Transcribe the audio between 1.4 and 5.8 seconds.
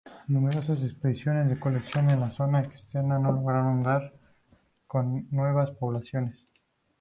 de colección en la zona extensa no lograron dar con nuevas